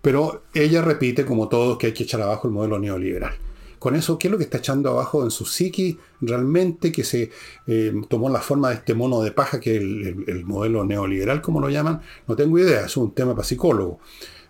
[0.00, 3.34] Pero ella repite, como todos, que hay que echar abajo el modelo neoliberal.
[3.80, 7.30] Con eso, ¿qué es lo que está echando abajo en su psiqui realmente que se
[7.66, 11.60] eh, tomó la forma de este mono de paja que es el modelo neoliberal, como
[11.60, 12.02] lo llaman?
[12.28, 13.98] No tengo idea, es un tema para psicólogo.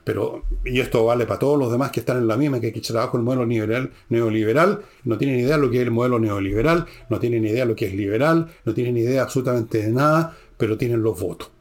[0.02, 2.72] Pero, y esto vale para todos los demás que están en la misma, que hay
[2.72, 5.92] que echar abajo el modelo neoliberal, neoliberal, no tienen idea de lo que es el
[5.92, 9.92] modelo neoliberal, no tienen idea de lo que es liberal, no tienen idea absolutamente de
[9.92, 11.52] nada, pero tienen los votos.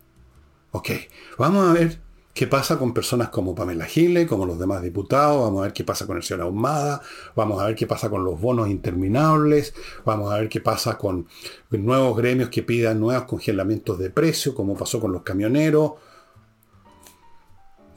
[0.71, 0.89] Ok,
[1.37, 1.99] vamos a ver
[2.33, 5.83] qué pasa con personas como Pamela Gile, como los demás diputados, vamos a ver qué
[5.83, 7.01] pasa con el señor Ahumada,
[7.35, 9.73] vamos a ver qué pasa con los bonos interminables,
[10.05, 11.27] vamos a ver qué pasa con
[11.71, 15.93] nuevos gremios que pidan nuevos congelamientos de precio, como pasó con los camioneros,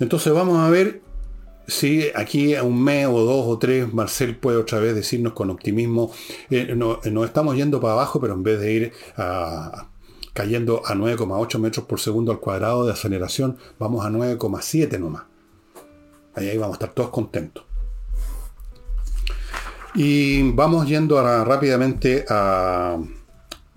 [0.00, 1.02] entonces vamos a ver
[1.68, 5.50] si aquí a un mes o dos o tres Marcel puede otra vez decirnos con
[5.50, 6.10] optimismo,
[6.50, 8.92] eh, nos estamos yendo para abajo, pero en vez de ir
[10.32, 15.24] cayendo a 9,8 metros por segundo al cuadrado de aceleración, vamos a 9,7 nomás.
[16.34, 17.64] Ahí, ahí vamos a estar todos contentos.
[19.94, 22.98] Y vamos yendo rápidamente a,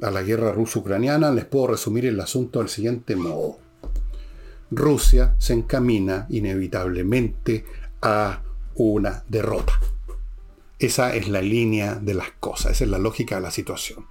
[0.01, 1.31] a la guerra ruso-ucraniana.
[1.31, 3.57] Les puedo resumir el asunto del siguiente modo.
[4.71, 7.65] Rusia se encamina inevitablemente
[8.01, 8.41] a
[8.75, 9.73] una derrota.
[10.85, 14.05] Esa es la línea de las cosas, esa es la lógica de la situación.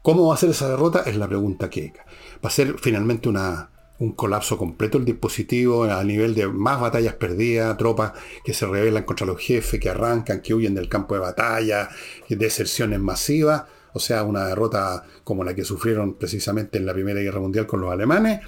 [0.00, 1.02] ¿Cómo va a ser esa derrota?
[1.04, 1.92] Es la pregunta que
[2.36, 7.14] va a ser finalmente una, un colapso completo el dispositivo a nivel de más batallas
[7.14, 8.12] perdidas, tropas
[8.44, 11.88] que se rebelan contra los jefes, que arrancan, que huyen del campo de batalla,
[12.28, 17.40] deserciones masivas, o sea, una derrota como la que sufrieron precisamente en la Primera Guerra
[17.40, 18.40] Mundial con los alemanes.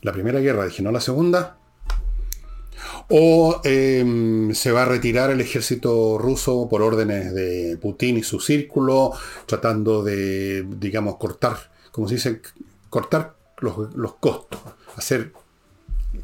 [0.00, 1.57] La Primera Guerra, dije, no la Segunda.
[3.08, 8.40] O em, se va a retirar el ejército ruso por órdenes de Putin y su
[8.40, 9.12] círculo,
[9.46, 12.42] tratando de, digamos, cortar, como se dice,
[12.90, 14.60] cortar los, costos,
[14.96, 15.32] hacer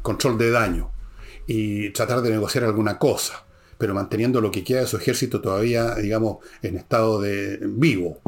[0.01, 0.91] control de daño
[1.47, 3.45] y tratar de negociar alguna cosa,
[3.77, 8.19] pero manteniendo lo que queda de su ejército todavía, digamos, en estado de vivo.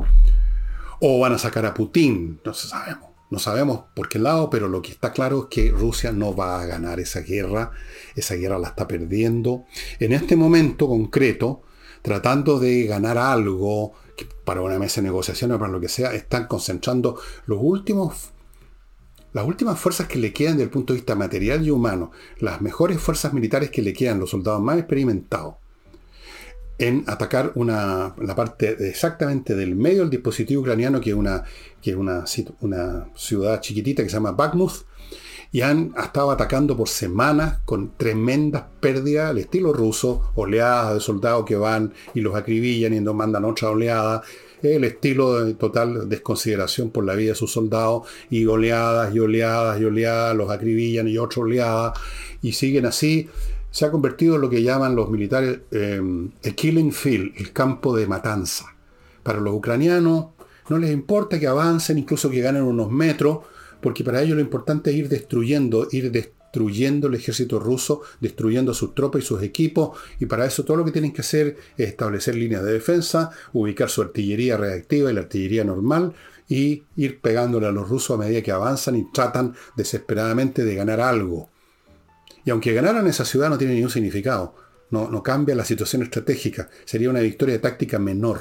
[0.99, 3.06] O van a sacar a Putin, no sabemos.
[3.29, 6.61] No sabemos por qué lado, pero lo que está claro es que Rusia no va
[6.61, 7.71] a ganar esa guerra.
[8.15, 9.65] Esa guerra la está perdiendo.
[9.99, 11.63] En este momento concreto,
[12.01, 13.93] tratando de ganar algo
[14.45, 18.31] para una mesa de negociaciones para lo que sea, están concentrando los últimos
[19.33, 22.59] las últimas fuerzas que le quedan desde el punto de vista material y humano, las
[22.59, 25.57] mejores fuerzas militares que le quedan, los soldados más experimentados,
[26.77, 31.43] en atacar una, la parte exactamente del medio del dispositivo ucraniano, que es, una,
[31.81, 32.25] que es una,
[32.61, 34.71] una ciudad chiquitita que se llama Bakhmut,
[35.51, 41.45] y han estado atacando por semanas con tremendas pérdidas al estilo ruso, oleadas de soldados
[41.45, 44.21] que van y los acribillan y nos mandan otra oleada,
[44.61, 49.79] el estilo de total desconsideración por la vida de sus soldados y oleadas y oleadas
[49.79, 51.93] y oleadas, los acribillan y otra oleada
[52.41, 53.29] y siguen así.
[53.71, 56.01] Se ha convertido en lo que llaman los militares eh,
[56.41, 58.65] el killing field, el campo de matanza.
[59.23, 60.27] Para los ucranianos
[60.69, 63.39] no les importa que avancen, incluso que ganen unos metros,
[63.81, 68.73] porque para ellos lo importante es ir destruyendo, ir destruyendo destruyendo el ejército ruso, destruyendo
[68.73, 71.89] sus tropas y sus equipos, y para eso todo lo que tienen que hacer es
[71.89, 76.13] establecer líneas de defensa, ubicar su artillería reactiva y la artillería normal,
[76.47, 81.01] y ir pegándole a los rusos a medida que avanzan y tratan desesperadamente de ganar
[81.01, 81.49] algo.
[82.47, 84.55] Y aunque ganaran esa ciudad no tiene ningún significado,
[84.91, 88.39] no, no cambia la situación estratégica, sería una victoria táctica menor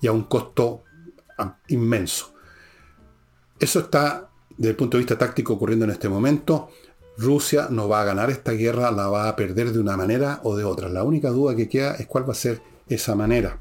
[0.00, 0.84] y a un costo
[1.66, 2.32] inmenso.
[3.58, 6.70] Eso está desde el punto de vista táctico ocurriendo en este momento.
[7.18, 10.56] Rusia no va a ganar esta guerra, la va a perder de una manera o
[10.56, 10.88] de otra.
[10.88, 13.58] La única duda que queda es cuál va a ser esa manera.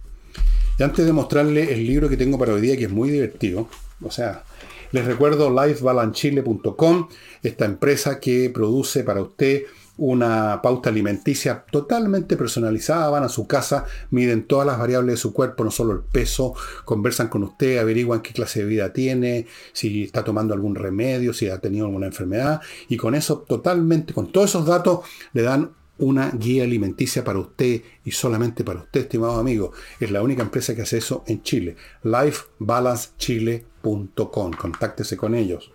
[0.78, 3.68] Y antes de mostrarle el libro que tengo para hoy día, que es muy divertido,
[4.04, 4.44] o sea,
[4.92, 7.10] les recuerdo lifebalanchile.com,
[7.44, 9.64] esta empresa que produce para usted
[10.00, 15.34] una pauta alimenticia totalmente personalizada, van a su casa, miden todas las variables de su
[15.34, 16.54] cuerpo, no solo el peso,
[16.86, 21.50] conversan con usted, averiguan qué clase de vida tiene, si está tomando algún remedio, si
[21.50, 25.02] ha tenido alguna enfermedad, y con eso totalmente, con todos esos datos,
[25.34, 29.72] le dan una guía alimenticia para usted y solamente para usted, estimado amigo.
[30.00, 31.76] Es la única empresa que hace eso en Chile.
[32.04, 34.54] lifebalancechile.com.
[34.54, 35.72] Contáctese con ellos.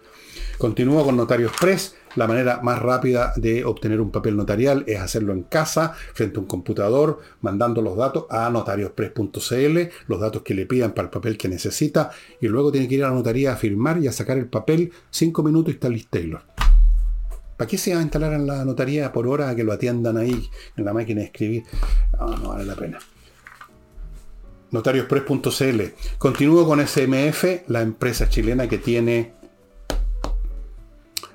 [0.58, 1.96] Continúo con Notario Express.
[2.16, 6.40] La manera más rápida de obtener un papel notarial es hacerlo en casa, frente a
[6.40, 11.36] un computador, mandando los datos a notarioexpress.cl, los datos que le pidan para el papel
[11.36, 12.10] que necesita,
[12.40, 14.92] y luego tiene que ir a la notaría a firmar y a sacar el papel.
[15.10, 16.42] Cinco minutos y está Taylor.
[17.56, 20.16] ¿Para qué se va a instalar en la notaría por hora a que lo atiendan
[20.16, 21.64] ahí en la máquina de escribir?
[22.18, 22.98] No, vale la pena.
[24.72, 25.82] Notarioexpress.cl.
[26.18, 29.34] Continúo con SMF, la empresa chilena que tiene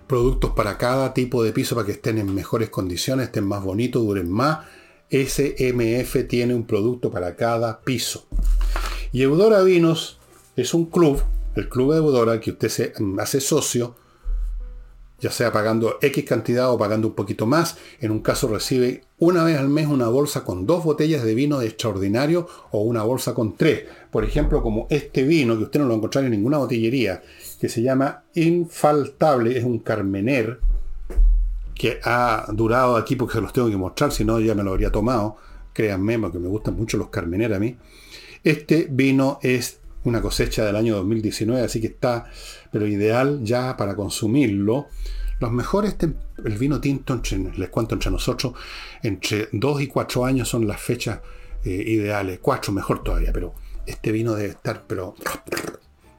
[0.07, 4.03] productos para cada tipo de piso para que estén en mejores condiciones, estén más bonitos,
[4.03, 4.65] duren más.
[5.09, 8.27] SMF tiene un producto para cada piso.
[9.13, 10.19] Y Eudora Vinos
[10.55, 11.23] es un club,
[11.55, 13.95] el club de Eudora, que usted se hace socio,
[15.21, 17.77] ya sea pagando X cantidad o pagando un poquito más.
[17.99, 21.61] En un caso recibe una vez al mes una bolsa con dos botellas de vino
[21.61, 23.83] extraordinario o una bolsa con tres.
[24.11, 27.21] Por ejemplo, como este vino, que usted no lo encontrará en ninguna botillería,
[27.59, 30.59] que se llama Infaltable, es un Carmener,
[31.75, 34.71] que ha durado aquí porque se los tengo que mostrar, si no ya me lo
[34.71, 35.37] habría tomado,
[35.73, 37.77] créanme, porque me gustan mucho los Carmener a mí.
[38.43, 42.29] Este vino es una cosecha del año 2019, así que está,
[42.71, 44.87] pero ideal ya para consumirlo.
[45.39, 45.95] Los mejores,
[46.43, 47.21] el vino tinto,
[47.55, 48.53] les cuento entre nosotros,
[49.03, 51.19] entre 2 y 4 años son las fechas
[51.63, 53.53] eh, ideales, 4 mejor todavía, pero
[53.85, 55.15] este vino debe estar, pero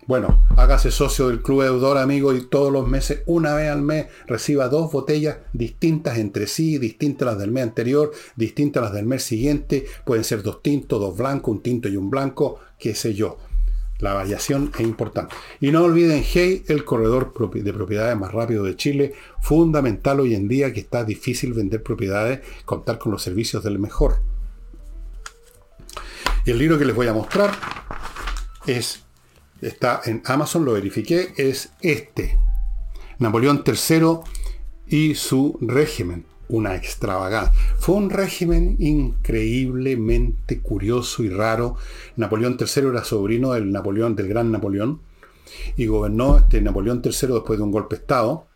[0.06, 4.06] Bueno, hágase socio del Club Deudor, amigo, y todos los meses, una vez al mes,
[4.26, 9.22] reciba dos botellas distintas entre sí, distintas las del mes anterior, distintas las del mes
[9.22, 9.86] siguiente.
[10.04, 13.38] Pueden ser dos tintos, dos blancos, un tinto y un blanco, qué sé yo.
[14.00, 15.34] La variación es importante.
[15.60, 20.48] Y no olviden Hey, el corredor de propiedades más rápido de Chile, fundamental hoy en
[20.48, 24.20] día que está difícil vender propiedades, contar con los servicios del mejor.
[26.44, 27.52] Y el libro que les voy a mostrar
[28.66, 29.02] es
[29.60, 32.38] está en Amazon, lo verifiqué, es este.
[33.18, 34.20] Napoleón III
[34.86, 36.29] y su régimen.
[36.50, 37.52] Una extravagancia.
[37.78, 41.76] Fue un régimen increíblemente curioso y raro.
[42.16, 45.00] Napoleón III era sobrino del Napoleón, del gran Napoleón,
[45.76, 48.50] y gobernó este Napoleón III después de un golpe de Estado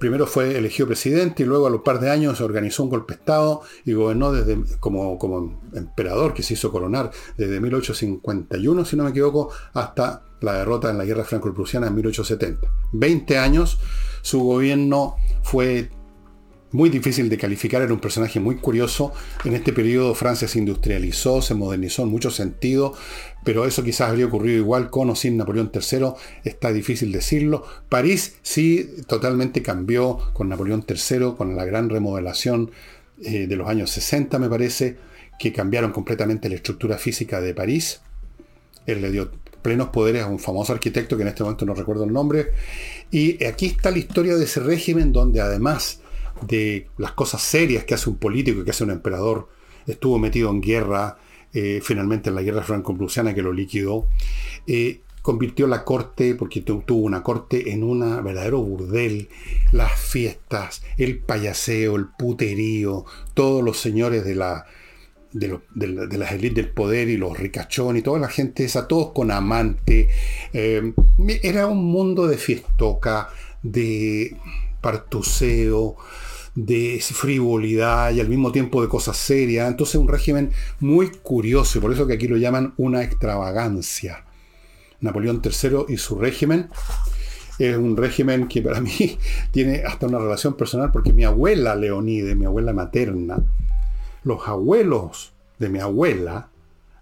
[0.00, 3.20] primero fue elegido presidente y luego a los par de años organizó un golpe de
[3.20, 9.04] Estado y gobernó desde, como, como emperador que se hizo coronar desde 1851, si no
[9.04, 12.66] me equivoco, hasta la derrota en la guerra franco-prusiana en 1870.
[12.92, 13.78] 20 años,
[14.22, 15.90] su gobierno fue
[16.72, 19.12] muy difícil de calificar, era un personaje muy curioso.
[19.44, 22.98] En este periodo Francia se industrializó, se modernizó en muchos sentidos,
[23.44, 26.12] pero eso quizás habría ocurrido igual con o sin Napoleón III,
[26.44, 27.64] está difícil decirlo.
[27.88, 32.70] París sí totalmente cambió con Napoleón III, con la gran remodelación
[33.22, 34.96] eh, de los años 60 me parece,
[35.38, 38.00] que cambiaron completamente la estructura física de París.
[38.86, 39.30] Él le dio
[39.62, 42.50] plenos poderes a un famoso arquitecto que en este momento no recuerdo el nombre.
[43.10, 46.00] Y aquí está la historia de ese régimen donde además
[46.46, 49.48] de las cosas serias que hace un político que hace un emperador.
[49.86, 51.18] Estuvo metido en guerra,
[51.52, 54.06] eh, finalmente en la guerra franco-prusiana que lo liquidó.
[54.66, 59.28] Eh, convirtió la corte, porque tuvo una corte, en un verdadero burdel.
[59.72, 64.66] Las fiestas, el payaseo, el puterío, todos los señores de la,
[65.32, 69.30] de, las élites del poder y los ricachones y toda la gente esa, todos con
[69.30, 70.08] amante.
[70.52, 70.92] Eh,
[71.42, 73.28] era un mundo de fiestoca,
[73.62, 74.36] de
[74.80, 75.96] partuseo,
[76.54, 79.68] de frivolidad y al mismo tiempo de cosas serias.
[79.68, 84.24] Entonces un régimen muy curioso por eso que aquí lo llaman una extravagancia.
[85.00, 86.68] Napoleón III y su régimen
[87.58, 89.18] es un régimen que para mí
[89.50, 93.42] tiene hasta una relación personal porque mi abuela Leonide, mi abuela materna,
[94.24, 96.48] los abuelos de mi abuela,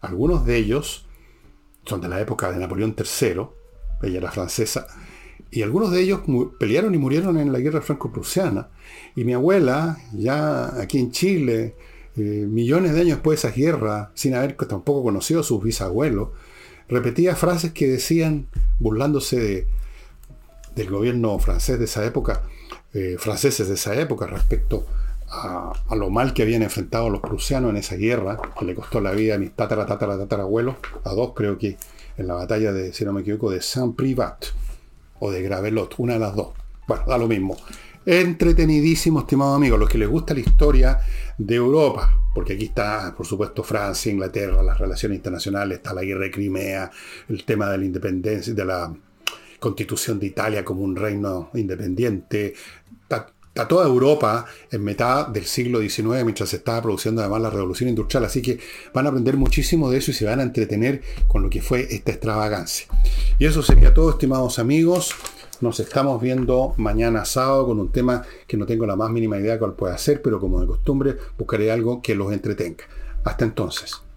[0.01, 1.07] algunos de ellos
[1.84, 3.42] son de la época de Napoleón III,
[4.03, 4.86] ella era francesa,
[5.51, 6.20] y algunos de ellos
[6.59, 8.68] pelearon y murieron en la guerra franco-prusiana.
[9.16, 11.74] Y mi abuela, ya aquí en Chile,
[12.16, 16.30] eh, millones de años después de esa guerra, sin haber tampoco conocido a sus bisabuelos,
[16.88, 19.66] repetía frases que decían, burlándose
[20.74, 22.42] del gobierno francés de esa época,
[22.92, 24.86] eh, franceses de esa época, respecto
[25.30, 29.12] a, lo mal que habían enfrentado los prusianos en esa guerra, que le costó la
[29.12, 31.76] vida a mis tatara, a dos creo que,
[32.16, 34.46] en la batalla de, si no me equivoco, de Saint-Privat
[35.21, 36.49] o de Gravelot, una de las dos.
[36.87, 37.57] Bueno, da lo mismo.
[38.07, 40.99] Entretenidísimo, estimado amigo, los que les gusta la historia
[41.37, 46.25] de Europa, porque aquí está, por supuesto, Francia, Inglaterra, las relaciones internacionales, está la guerra
[46.25, 46.91] de Crimea,
[47.29, 48.95] el tema de la independencia, de la
[49.59, 52.55] constitución de Italia como un reino independiente,
[53.59, 57.88] a toda Europa en mitad del siglo XIX, mientras se estaba produciendo además la revolución
[57.88, 58.24] industrial.
[58.24, 58.59] Así que
[58.94, 61.86] van a aprender muchísimo de eso y se van a entretener con lo que fue
[61.90, 62.86] esta extravagancia.
[63.38, 65.14] Y eso sería todo, estimados amigos.
[65.61, 69.59] Nos estamos viendo mañana sábado con un tema que no tengo la más mínima idea
[69.59, 72.84] cuál puede ser, pero como de costumbre buscaré algo que los entretenga.
[73.24, 74.07] Hasta entonces.